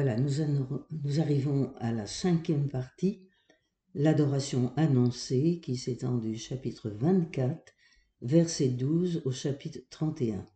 [0.00, 3.26] Voilà, nous, arrivons à la cinquième partie,
[3.96, 7.74] l'adoration annoncée, qui s'étend du chapitre 24,
[8.22, 10.46] verset 12 au chapitre 31.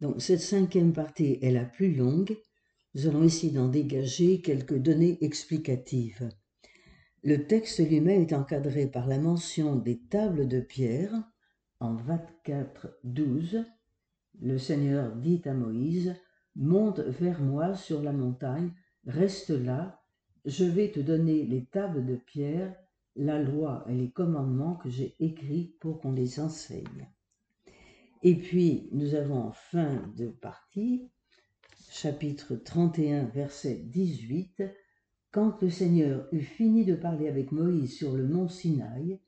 [0.00, 2.36] Donc cette cinquième partie est la plus longue.
[2.96, 6.28] Nous allons essayer d'en dégager quelques données explicatives.
[7.22, 11.12] Le texte lui-même est encadré par la mention des tables de pierre
[11.78, 13.64] en 24, 12.
[14.40, 16.16] Le Seigneur dit à Moïse,
[16.56, 18.72] monte vers moi sur la montagne,
[19.06, 20.02] reste là,
[20.44, 22.74] je vais te donner les tables de pierre,
[23.16, 27.08] la loi et les commandements que j'ai écrits pour qu'on les enseigne.
[28.22, 31.08] Et puis, nous avons en fin de partie,
[31.90, 34.62] chapitre 31, verset 18,
[35.30, 39.20] quand le Seigneur eut fini de parler avec Moïse sur le mont Sinaï,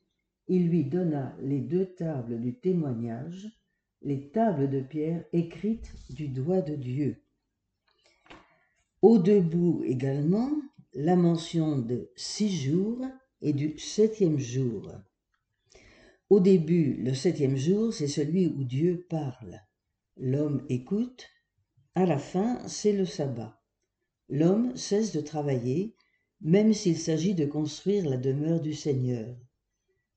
[0.49, 3.62] il lui donna les deux tables du témoignage,
[4.05, 7.23] les tables de pierre écrites du doigt de Dieu.
[9.01, 10.51] Au debout également,
[10.95, 13.05] la mention de six jours
[13.41, 14.93] et du septième jour.
[16.31, 19.61] Au début, le septième jour, c'est celui où Dieu parle.
[20.17, 21.29] L'homme écoute.
[21.95, 23.61] À la fin, c'est le sabbat.
[24.29, 25.95] L'homme cesse de travailler,
[26.41, 29.37] même s'il s'agit de construire la demeure du Seigneur.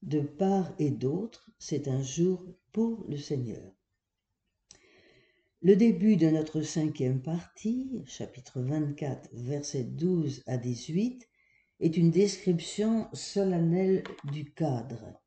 [0.03, 2.45] De part et d'autre, c'est un jour
[3.08, 3.72] le Seigneur.
[5.62, 11.28] Le début de notre cinquième partie, chapitre 24, versets 12 à 18,
[11.80, 15.20] est une description solennelle du cadre,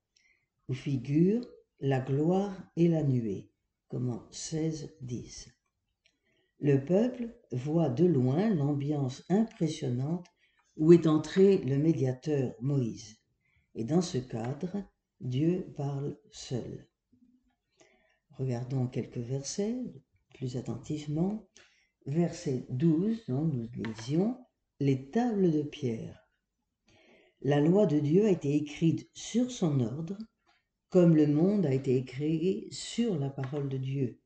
[0.68, 1.46] où figure
[1.80, 3.50] la gloire et la nuée,
[3.88, 5.48] comme 16, 10.
[6.60, 10.26] Le peuple voit de loin l'ambiance impressionnante
[10.76, 13.16] où est entré le médiateur Moïse.
[13.74, 14.84] Et dans ce cadre,
[15.20, 16.87] Dieu parle seul.
[18.38, 19.76] Regardons quelques versets
[20.34, 21.48] plus attentivement.
[22.06, 24.38] Verset 12, donc nous lisions
[24.80, 26.24] les tables de pierre.
[27.42, 30.16] La loi de Dieu a été écrite sur son ordre,
[30.88, 34.20] comme le monde a été créé sur la parole de Dieu.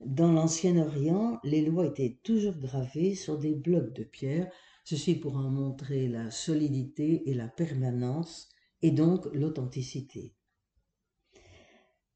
[0.00, 4.50] Dans l'Ancien Orient, les lois étaient toujours gravées sur des blocs de pierre,
[4.84, 8.48] ceci pour en montrer la solidité et la permanence,
[8.80, 10.34] et donc l'authenticité.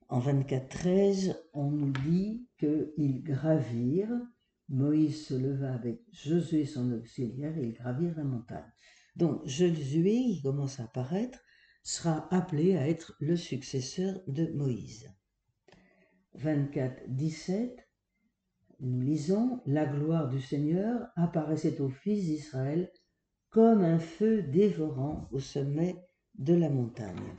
[0.09, 4.21] En 24.13, on nous dit qu'ils gravirent,
[4.69, 8.73] Moïse se leva avec Josué son auxiliaire et ils gravirent la montagne.
[9.17, 11.41] Donc Josué, qui commence à apparaître,
[11.83, 15.11] sera appelé à être le successeur de Moïse.
[16.39, 17.77] 24.17,
[18.81, 22.93] nous lisons La gloire du Seigneur apparaissait aux fils d'Israël
[23.51, 25.97] comme un feu dévorant au sommet
[26.35, 27.35] de la montagne.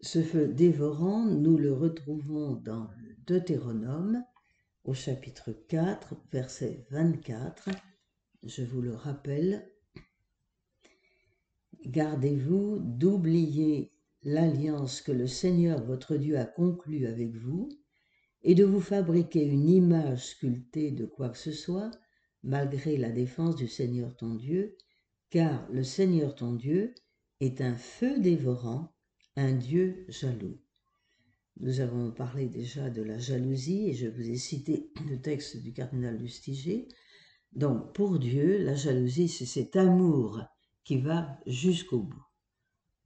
[0.00, 2.88] Ce feu dévorant, nous le retrouvons dans
[3.26, 4.22] Deutéronome
[4.84, 7.70] au chapitre 4, verset 24.
[8.44, 9.68] Je vous le rappelle.
[11.84, 13.92] Gardez-vous d'oublier
[14.22, 17.68] l'alliance que le Seigneur votre Dieu a conclue avec vous
[18.42, 21.90] et de vous fabriquer une image sculptée de quoi que ce soit,
[22.44, 24.76] malgré la défense du Seigneur ton Dieu,
[25.30, 26.94] car le Seigneur ton Dieu
[27.40, 28.94] est un feu dévorant
[29.38, 30.58] un Dieu jaloux.
[31.60, 35.72] Nous avons parlé déjà de la jalousie et je vous ai cité le texte du
[35.72, 36.88] cardinal Lustiger.
[37.52, 40.42] Donc pour Dieu, la jalousie, c'est cet amour
[40.82, 42.26] qui va jusqu'au bout,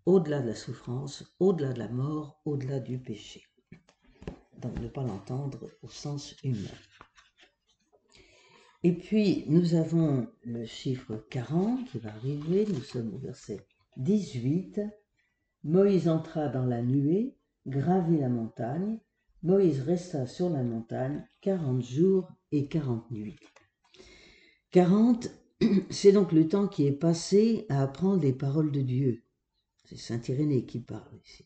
[0.06, 3.42] au-delà de la souffrance, au-delà de la mort, au-delà du péché.
[4.58, 6.78] Donc ne pas l'entendre au sens humain.
[8.82, 13.66] Et puis nous avons le chiffre 40 qui va arriver, nous sommes au verset
[13.98, 14.80] 18.
[15.64, 17.36] Moïse entra dans la nuée,
[17.66, 18.98] gravit la montagne.
[19.42, 23.38] Moïse resta sur la montagne quarante jours et quarante nuits.
[24.72, 25.30] Quarante,
[25.90, 29.22] c'est donc le temps qui est passé à apprendre les paroles de Dieu.
[29.84, 31.44] C'est Saint Irénée qui parle ici.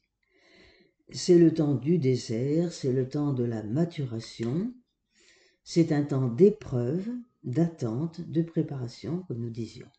[1.11, 4.75] C'est le temps du désert, c'est le temps de la maturation,
[5.63, 7.09] c'est un temps d'épreuve,
[7.45, 9.91] d'attente, de préparation, comme nous disions.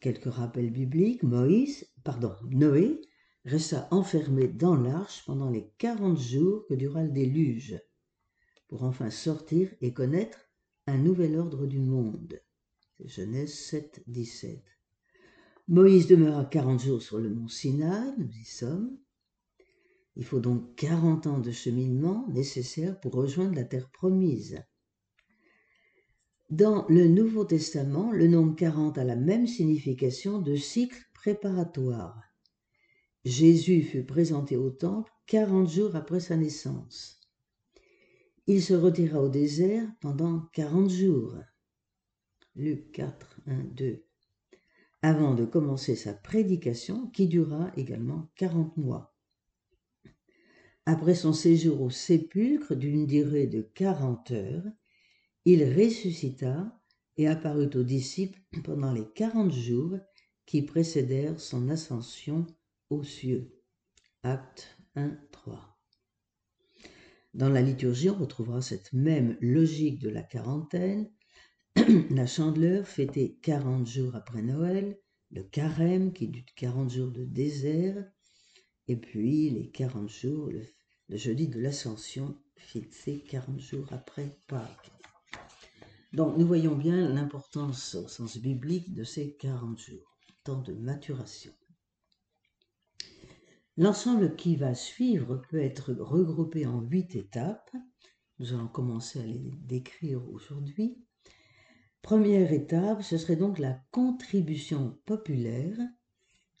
[0.00, 3.00] Quelques rappels bibliques, Moïse, pardon, Noé
[3.44, 7.78] resta enfermé dans l'arche pendant les quarante jours que dura le déluge,
[8.68, 10.38] pour enfin sortir et connaître
[10.86, 12.40] un nouvel ordre du monde.
[13.04, 14.62] Genèse 7, 17.
[15.68, 18.98] Moïse demeura quarante jours sur le mont Sinaï, nous y sommes.
[20.16, 24.62] Il faut donc quarante ans de cheminement nécessaires pour rejoindre la terre promise.
[26.50, 32.22] Dans le Nouveau Testament, le nombre 40 a la même signification de cycle préparatoire.
[33.24, 37.20] Jésus fut présenté au temple 40 jours après sa naissance.
[38.46, 41.34] Il se retira au désert pendant 40 jours.
[42.54, 44.04] Luc 4, 1, 2,
[45.00, 49.16] avant de commencer sa prédication qui dura également 40 mois.
[50.84, 54.70] Après son séjour au sépulcre d'une durée de 40 heures,
[55.46, 56.78] il ressuscita
[57.16, 59.98] et apparut aux disciples pendant les 40 jours
[60.44, 62.46] qui précédèrent son ascension
[62.90, 63.52] aux cieux.
[64.22, 65.78] Acte 1, 3.
[67.34, 71.10] Dans la liturgie, on retrouvera cette même logique de la quarantaine.
[72.10, 74.96] la chandeleur fêtée 40 jours après Noël,
[75.32, 78.08] le carême qui dure 40 jours de désert,
[78.86, 80.62] et puis les 40 jours, le,
[81.08, 84.92] le jeudi de l'ascension, fixé 40 jours après Pâques.
[86.12, 91.52] Donc nous voyons bien l'importance au sens biblique de ces 40 jours, temps de maturation.
[93.76, 97.72] L'ensemble qui va suivre peut être regroupé en huit étapes.
[98.38, 101.04] Nous allons commencer à les décrire aujourd'hui.
[102.00, 105.76] Première étape, ce serait donc la contribution populaire,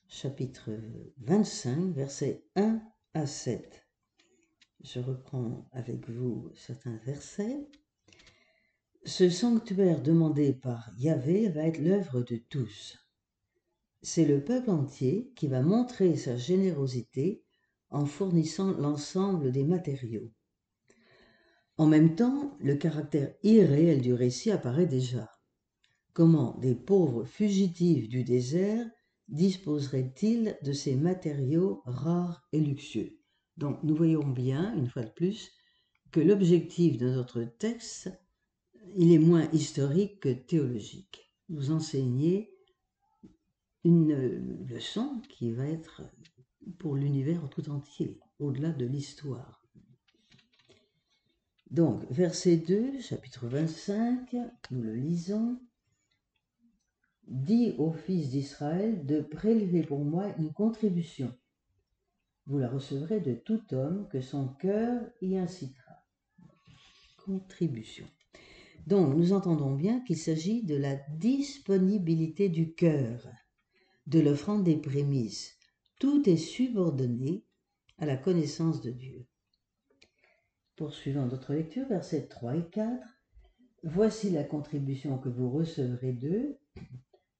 [0.08, 0.70] chapitre
[1.18, 2.82] 25, versets 1
[3.14, 3.86] à 7.
[4.82, 7.68] Je reprends avec vous certains versets.
[9.04, 13.03] Ce sanctuaire demandé par Yahvé va être l'œuvre de tous
[14.04, 17.42] c'est le peuple entier qui va montrer sa générosité
[17.88, 20.30] en fournissant l'ensemble des matériaux.
[21.78, 25.30] En même temps, le caractère irréel du récit apparaît déjà.
[26.12, 28.86] Comment des pauvres fugitifs du désert
[29.28, 33.18] disposeraient-ils de ces matériaux rares et luxueux?
[33.56, 35.50] Donc nous voyons bien, une fois de plus,
[36.12, 38.12] que l'objectif de notre texte,
[38.96, 41.32] il est moins historique que théologique.
[41.48, 42.53] Nous enseigner
[43.84, 46.02] une leçon qui va être
[46.78, 49.62] pour l'univers tout entier, au-delà de l'histoire.
[51.70, 54.34] Donc, verset 2, chapitre 25,
[54.70, 55.60] nous le lisons.
[57.26, 61.34] Dis aux fils d'Israël de prélever pour moi une contribution.
[62.46, 66.04] Vous la recevrez de tout homme que son cœur y incitera.
[67.24, 68.06] Contribution.
[68.86, 73.26] Donc, nous entendons bien qu'il s'agit de la disponibilité du cœur
[74.06, 75.58] de l'offrande des prémices.
[75.98, 77.44] Tout est subordonné
[77.98, 79.26] à la connaissance de Dieu.
[80.76, 83.06] Poursuivant notre lecture, versets 3 et 4.
[83.84, 86.58] Voici la contribution que vous recevrez d'eux,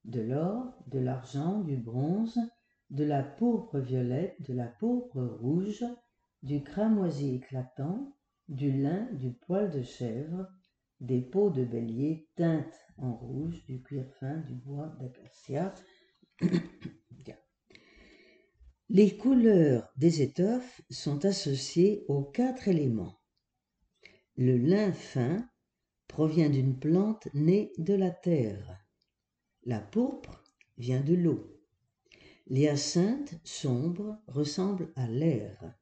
[0.04, 2.38] de l'or, de l'argent, du bronze,
[2.90, 5.84] de la pourpre violette, de la pourpre rouge,
[6.42, 8.14] du cramoisi éclatant,
[8.48, 10.46] du lin, du poil de chèvre,
[11.00, 15.74] des peaux de bélier teintes en rouge, du cuir fin, du bois d'acacia,
[18.88, 23.20] les couleurs des étoffes sont associées aux quatre éléments.
[24.36, 25.48] Le lin fin
[26.08, 28.78] provient d'une plante née de la terre.
[29.64, 30.44] La pourpre
[30.76, 31.60] vient de l'eau.
[32.46, 35.74] L'hyacinthe sombre ressemble à l'air.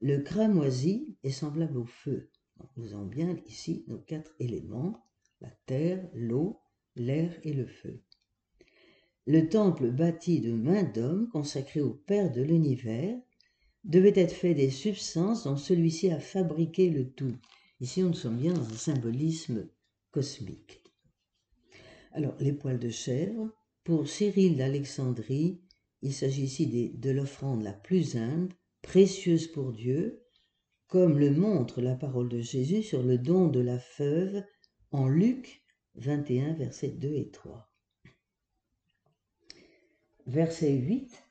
[0.00, 2.30] Le cramoisi est semblable au feu.
[2.76, 5.06] Nous avons bien ici nos quatre éléments,
[5.40, 6.60] la terre, l'eau,
[6.96, 8.02] l'air et le feu.
[9.26, 13.18] Le temple bâti de main d'homme, consacré au Père de l'univers,
[13.84, 17.36] devait être fait des substances dont celui-ci a fabriqué le tout.
[17.80, 19.68] Ici, nous sommes bien dans un symbolisme
[20.10, 20.82] cosmique.
[22.12, 23.50] Alors, les poils de chèvre,
[23.84, 25.60] pour Cyril d'Alexandrie,
[26.02, 30.24] il s'agit ici de l'offrande la plus humble, précieuse pour Dieu,
[30.86, 34.42] comme le montre la parole de Jésus sur le don de la feuve
[34.90, 35.62] en Luc
[35.96, 37.69] 21, versets 2 et 3
[40.26, 41.22] verset 8,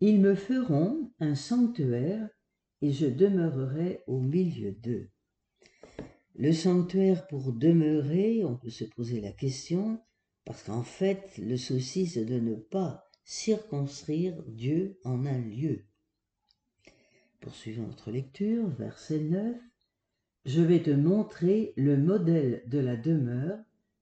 [0.00, 2.28] Ils me feront un sanctuaire
[2.82, 5.10] et je demeurerai au milieu d'eux.
[6.36, 10.00] Le sanctuaire pour demeurer, on peut se poser la question,
[10.44, 15.84] parce qu'en fait, le souci, c'est de ne pas circonscrire Dieu en un lieu.
[17.40, 19.56] Poursuivons notre lecture, verset 9.
[20.44, 23.58] Je vais te montrer le modèle de la demeure,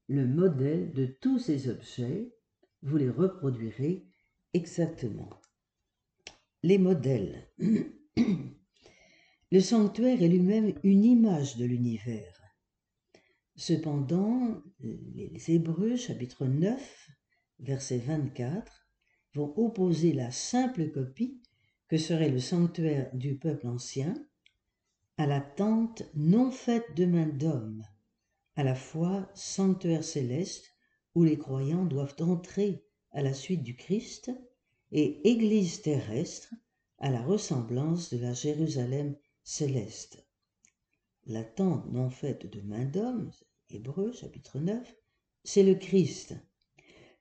[0.09, 2.36] le modèle de tous ces objets,
[2.83, 4.07] vous les reproduirez
[4.53, 5.31] exactement.
[6.63, 7.49] Les modèles.
[9.53, 12.41] Le sanctuaire est lui-même une image de l'univers.
[13.55, 17.11] Cependant, les Hébreux, chapitre 9,
[17.61, 18.89] verset 24,
[19.35, 21.41] vont opposer la simple copie
[21.89, 24.15] que serait le sanctuaire du peuple ancien
[25.19, 27.83] à la tente non faite de main d'homme,
[28.57, 30.76] à la fois sanctuaire céleste
[31.17, 34.31] où les croyants doivent entrer à la suite du Christ,
[34.93, 36.55] et Église terrestre
[36.99, 40.23] à la ressemblance de la Jérusalem céleste.
[41.25, 43.31] La tente non faite de main d'homme,
[43.71, 44.95] Hébreux chapitre 9,
[45.43, 46.35] c'est le Christ.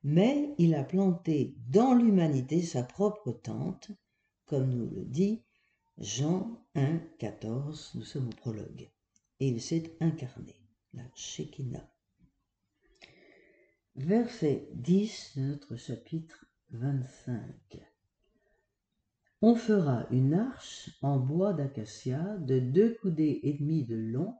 [0.04, 3.90] Mais il a planté dans l'humanité sa propre tente,
[4.44, 5.42] comme nous le dit
[5.96, 8.90] Jean 1, 14, nous sommes au prologue.
[9.40, 10.54] Et il s'est incarné,
[10.92, 11.95] la Shekinah.
[13.98, 17.40] Verset 10 de notre chapitre 25.
[19.40, 24.34] On fera une arche en bois d'acacia de deux coudées et demie de long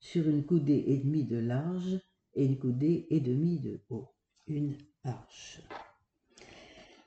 [0.00, 2.00] sur une coudée et demie de large
[2.34, 4.08] et une coudée et demie de haut.
[4.46, 5.60] Une arche.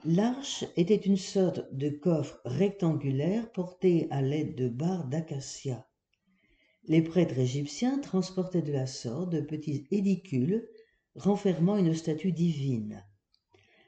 [0.06, 5.88] L'arche était une sorte de coffre rectangulaire porté à l'aide de barres d'acacia.
[6.84, 10.68] Les prêtres égyptiens transportaient de la sorte de petits édicules
[11.16, 13.04] renfermant une statue divine.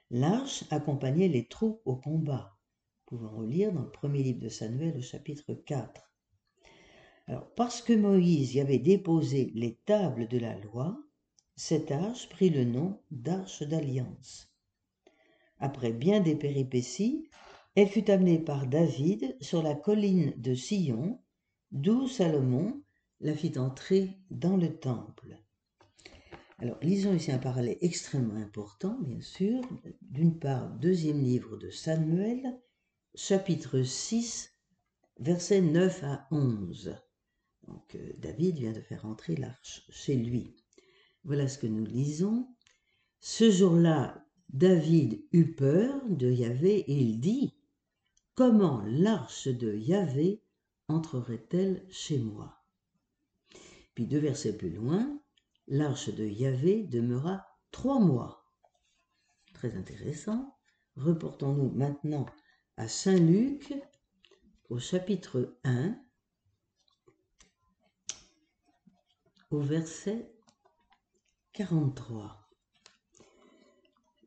[0.09, 2.57] L'arche accompagnait les troupes au combat
[3.15, 6.11] relire dans le premier livre de Samuel au chapitre 4.
[7.27, 10.97] Alors, parce que Moïse y avait déposé les tables de la loi,
[11.55, 14.53] cette arche prit le nom d'arche d'alliance.
[15.59, 17.29] Après bien des péripéties,
[17.75, 21.21] elle fut amenée par David sur la colline de Sion,
[21.71, 22.81] d'où Salomon
[23.19, 25.37] la fit entrer dans le temple.
[26.59, 29.61] Alors, lisons ici un parallèle extrêmement important, bien sûr.
[30.01, 32.59] D'une part, deuxième livre de Samuel,
[33.13, 34.53] chapitre 6,
[35.19, 36.97] versets 9 à 11.
[37.67, 40.55] Donc euh, David vient de faire entrer l'arche chez lui.
[41.23, 42.47] Voilà ce que nous lisons.
[43.19, 47.53] Ce jour-là, David eut peur de Yahvé et il dit
[48.33, 50.43] Comment l'arche de Yahvé
[50.87, 52.63] entrerait-elle chez moi?
[53.93, 55.19] Puis deux versets plus loin,
[55.67, 58.45] l'arche de Yahvé demeura trois mois.
[59.53, 60.57] Très intéressant.
[60.95, 62.25] Reportons-nous maintenant
[62.77, 63.73] à Saint Luc
[64.69, 65.97] au chapitre 1
[69.51, 70.33] au verset
[71.53, 72.49] 43.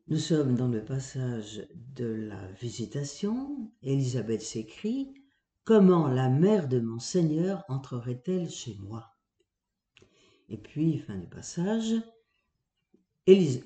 [0.07, 3.71] Nous sommes dans le passage de la visitation.
[3.81, 5.13] Élisabeth s'écrie
[5.63, 9.10] Comment la mère de mon Seigneur entrerait-elle chez moi?
[10.51, 11.95] Et puis, fin du passage,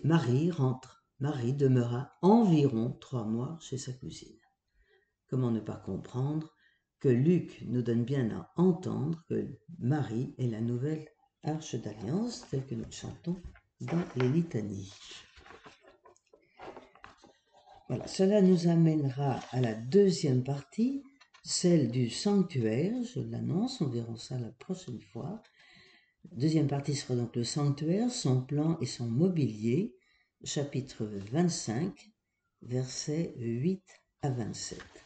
[0.04, 1.04] Marie rentre.
[1.20, 4.38] Marie demeura environ trois mois chez sa cousine.
[5.28, 6.54] Comment ne pas comprendre
[7.00, 11.08] que Luc nous donne bien à entendre que Marie est la nouvelle
[11.42, 13.42] arche d'alliance telle que nous chantons
[13.82, 14.94] dans les litanies.
[17.88, 21.04] Voilà, cela nous amènera à la deuxième partie,
[21.44, 25.42] celle du sanctuaire, je l'annonce, on verra ça la prochaine fois.
[26.32, 29.96] Deuxième partie sera donc le sanctuaire, son plan et son mobilier,
[30.44, 31.94] chapitre 25,
[32.62, 33.84] versets 8
[34.22, 35.05] à 27.